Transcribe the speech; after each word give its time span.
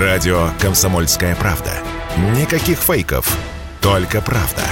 Радио 0.00 0.48
«Комсомольская 0.60 1.36
правда». 1.36 1.70
Никаких 2.36 2.78
фейков, 2.78 3.30
только 3.80 4.20
правда. 4.20 4.62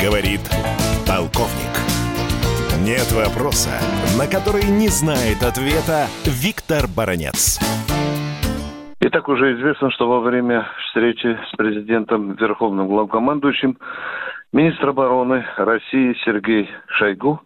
Говорит 0.00 0.40
полковник. 1.04 1.74
Нет 2.84 3.10
вопроса, 3.10 3.70
на 4.16 4.28
который 4.28 4.70
не 4.70 4.86
знает 4.86 5.42
ответа 5.42 6.06
Виктор 6.24 6.86
Баранец. 6.86 7.58
Итак, 9.00 9.28
уже 9.28 9.56
известно, 9.56 9.90
что 9.90 10.08
во 10.08 10.20
время 10.20 10.68
встречи 10.86 11.36
с 11.50 11.56
президентом, 11.56 12.34
верховным 12.34 12.86
главкомандующим, 12.86 13.78
министр 14.52 14.90
обороны 14.90 15.44
России 15.56 16.16
Сергей 16.24 16.70
Шойгу 16.86 17.40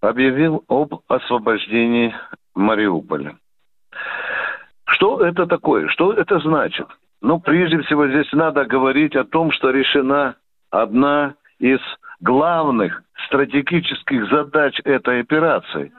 объявил 0.00 0.64
об 0.68 1.00
освобождении 1.08 2.14
Мариуполя. 2.54 3.36
Что 4.86 5.24
это 5.24 5.46
такое? 5.46 5.88
Что 5.88 6.12
это 6.12 6.38
значит? 6.40 6.86
Ну, 7.20 7.40
прежде 7.40 7.80
всего, 7.82 8.08
здесь 8.08 8.30
надо 8.32 8.64
говорить 8.64 9.16
о 9.16 9.24
том, 9.24 9.50
что 9.52 9.70
решена 9.70 10.36
одна 10.70 11.34
из 11.58 11.80
главных 12.20 13.02
стратегических 13.26 14.28
задач 14.30 14.80
этой 14.84 15.20
операции. 15.20 15.92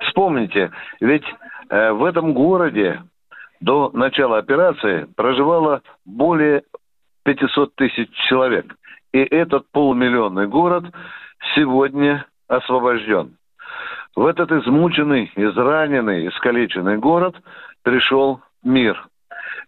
Вспомните, 0.00 0.70
ведь 1.00 1.24
э, 1.68 1.92
в 1.92 2.04
этом 2.04 2.32
городе 2.32 3.02
до 3.60 3.90
начала 3.92 4.38
операции 4.38 5.06
проживало 5.16 5.82
более 6.06 6.62
500 7.24 7.74
тысяч 7.74 8.10
человек. 8.28 8.74
И 9.12 9.18
этот 9.18 9.70
полумиллионный 9.72 10.46
город 10.46 10.84
сегодня 11.54 12.26
освобожден. 12.48 13.36
В 14.16 14.26
этот 14.26 14.50
измученный, 14.50 15.30
израненный, 15.36 16.28
искалеченный 16.28 16.98
город 16.98 17.36
пришел 17.82 18.40
мир. 18.62 19.06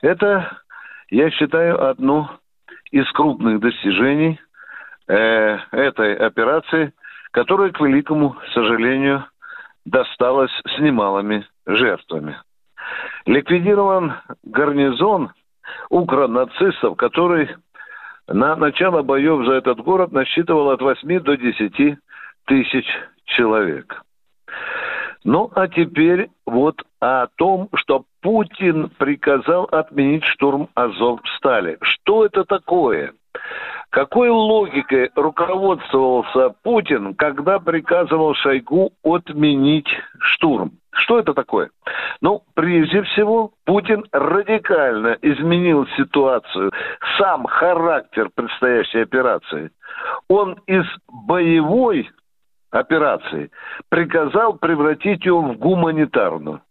Это, 0.01 0.59
я 1.11 1.31
считаю, 1.31 1.89
одно 1.89 2.39
из 2.91 3.11
крупных 3.13 3.61
достижений 3.61 4.41
э, 5.09 5.59
этой 5.71 6.17
операции, 6.17 6.93
которая, 7.31 7.71
к 7.71 7.81
великому 7.81 8.37
сожалению, 8.53 9.25
досталась 9.85 10.53
с 10.67 10.79
немалыми 10.81 11.47
жертвами. 11.67 12.37
Ликвидирован 13.27 14.15
гарнизон 14.43 15.33
укронацистов, 15.89 16.97
который 16.97 17.49
на 18.27 18.57
начало 18.57 19.03
боев 19.03 19.47
за 19.47 19.55
этот 19.55 19.79
город 19.79 20.13
насчитывал 20.13 20.71
от 20.71 20.83
8 20.83 21.21
до 21.21 21.37
10 21.37 21.99
тысяч 22.47 22.87
человек. 23.25 24.03
Ну, 25.25 25.51
а 25.55 25.69
теперь 25.69 26.31
вот 26.47 26.83
о 27.01 27.27
том, 27.37 27.69
что 27.75 28.05
Путин 28.21 28.91
приказал 28.99 29.65
отменить 29.71 30.25
штурм 30.25 30.69
Азовстали. 30.75 31.79
Что 31.81 32.27
это 32.27 32.45
такое? 32.45 33.13
Какой 33.91 34.31
логикой 34.31 35.11
руководствовался 35.15 36.55
Путин, 36.63 37.15
когда 37.15 37.59
приказывал 37.59 38.35
Шойгу 38.35 38.93
отменить 39.05 39.89
штурм? 40.19 40.73
Что 40.93 41.19
это 41.19 41.35
такое? 41.35 41.71
Ну, 42.21 42.43
прежде 42.55 43.03
всего, 43.03 43.53
Путин 43.65 44.05
радикально 44.13 45.19
изменил 45.23 45.87
ситуацию, 45.97 46.73
сам 47.19 47.45
характер 47.47 48.31
предстоящей 48.35 49.03
операции. 49.03 49.71
Он 50.29 50.59
из 50.67 50.85
боевой 51.09 52.11
операции 52.73 53.51
приказал 53.89 54.55
превратить 54.55 55.25
ее 55.25 55.35
в 55.35 55.57
гуманитарную. 55.57 56.63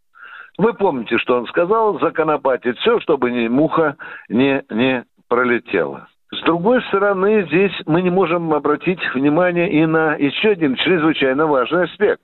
Вы 0.58 0.74
помните, 0.74 1.18
что 1.18 1.38
он 1.38 1.48
сказал? 1.48 2.00
Законопатить 2.00 2.78
все, 2.80 3.00
чтобы 3.00 3.32
ни 3.32 3.48
муха 3.48 3.96
не, 4.28 4.64
не 4.70 5.06
пролетела. 5.30 6.08
С 6.34 6.42
другой 6.44 6.82
стороны, 6.84 7.46
здесь 7.48 7.74
мы 7.86 8.02
не 8.02 8.10
можем 8.10 8.54
обратить 8.54 9.00
внимание 9.14 9.72
и 9.72 9.86
на 9.86 10.16
еще 10.16 10.50
один 10.50 10.76
чрезвычайно 10.76 11.46
важный 11.46 11.84
аспект. 11.84 12.22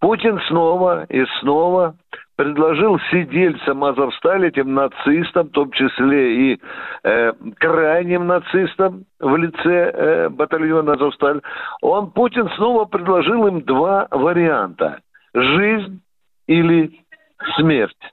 Путин 0.00 0.40
снова 0.48 1.04
и 1.04 1.24
снова 1.40 1.94
предложил 2.40 2.98
сидельцам 3.10 3.84
Азовстали, 3.84 4.48
этим 4.48 4.72
нацистам, 4.72 5.48
в 5.48 5.50
том 5.50 5.70
числе 5.72 6.54
и 6.54 6.60
э, 7.04 7.32
крайним 7.58 8.28
нацистам 8.28 9.04
в 9.18 9.36
лице 9.36 9.92
э, 9.92 10.28
батальона 10.30 10.94
Азовсталь, 10.94 11.42
он, 11.82 12.10
Путин, 12.12 12.48
снова 12.56 12.86
предложил 12.86 13.46
им 13.46 13.60
два 13.60 14.08
варианта. 14.10 15.00
Жизнь 15.34 16.00
или 16.46 16.90
смерть 17.56 18.12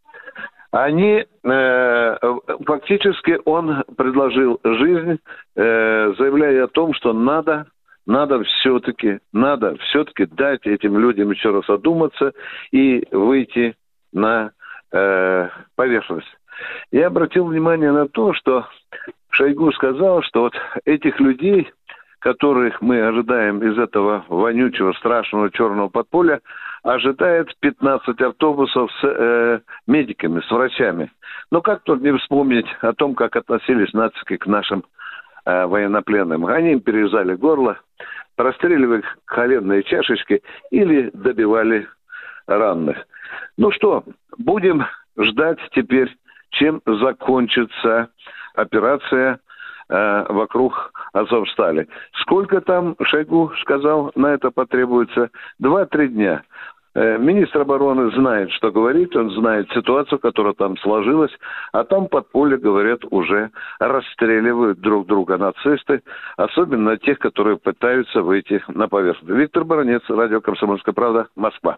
они 0.71 1.23
э, 1.43 2.17
фактически 2.65 3.39
он 3.45 3.85
предложил 3.95 4.59
жизнь, 4.61 5.19
э, 5.55 6.13
заявляя 6.17 6.65
о 6.65 6.67
том, 6.67 6.93
что 6.95 7.13
надо, 7.13 7.67
надо 8.05 8.43
все-таки, 8.43 9.19
надо 9.31 9.77
все-таки 9.77 10.25
дать 10.25 10.67
этим 10.67 10.99
людям 10.99 11.31
еще 11.31 11.51
раз 11.51 11.69
одуматься 11.69 12.33
и 12.71 13.07
выйти 13.11 13.75
на 14.13 14.51
э, 14.91 15.49
поверхность. 15.75 16.27
Я 16.91 17.07
обратил 17.07 17.45
внимание 17.45 17.91
на 17.91 18.07
то, 18.07 18.33
что 18.33 18.67
Шойгу 19.29 19.71
сказал, 19.73 20.23
что 20.23 20.41
вот 20.41 20.53
этих 20.85 21.19
людей 21.19 21.71
которых 22.19 22.81
мы 22.81 23.01
ожидаем 23.01 23.61
из 23.63 23.77
этого 23.77 24.25
вонючего, 24.27 24.93
страшного 24.93 25.51
черного 25.51 25.89
подполья, 25.89 26.41
ожидает 26.83 27.55
15 27.59 28.19
автобусов 28.21 28.91
с 28.99 29.03
э, 29.03 29.59
медиками, 29.87 30.41
с 30.41 30.51
врачами. 30.51 31.11
Но 31.51 31.61
как 31.61 31.83
тут 31.83 32.01
не 32.01 32.15
вспомнить 32.17 32.67
о 32.81 32.93
том, 32.93 33.13
как 33.15 33.35
относились 33.35 33.93
нацики 33.93 34.37
к 34.37 34.47
нашим 34.47 34.83
э, 35.45 35.65
военнопленным. 35.65 36.45
Они 36.47 36.73
им 36.73 36.81
перерезали 36.81 37.35
горло, 37.35 37.77
простреливали 38.35 39.03
коленные 39.25 39.83
чашечки 39.83 40.41
или 40.71 41.09
добивали 41.13 41.87
ранных. 42.47 42.97
Ну 43.57 43.71
что, 43.71 44.03
будем 44.37 44.85
ждать 45.17 45.59
теперь, 45.71 46.15
чем 46.51 46.81
закончится 46.85 48.09
операция 48.55 49.39
э, 49.89 50.25
вокруг 50.29 50.91
Азовстали. 51.13 51.87
Сколько 52.21 52.61
там, 52.61 52.95
Шойгу 53.01 53.51
сказал, 53.61 54.11
на 54.15 54.27
это 54.27 54.51
потребуется? 54.51 55.29
Два-три 55.59 56.09
дня. 56.09 56.43
Э, 56.97 57.19
министр 57.19 57.61
обороны 57.61 58.09
знает, 58.11 58.49
что 58.51 58.71
говорит, 58.71 59.15
он 59.15 59.29
знает 59.29 59.69
ситуацию, 59.71 60.17
которая 60.17 60.53
там 60.53 60.77
сложилась, 60.77 61.31
а 61.71 61.83
там 61.83 62.07
под 62.07 62.31
поле, 62.31 62.57
говорят, 62.57 63.01
уже 63.11 63.51
расстреливают 63.79 64.79
друг 64.79 65.05
друга 65.05 65.37
нацисты, 65.37 66.01
особенно 66.37 66.97
тех, 66.97 67.19
которые 67.19 67.57
пытаются 67.57 68.23
выйти 68.23 68.63
на 68.67 68.87
поверхность. 68.87 69.29
Виктор 69.29 69.63
Баранец, 69.63 70.01
радио 70.09 70.41
«Комсомольская 70.41 70.95
правда», 70.95 71.27
Москва. 71.35 71.77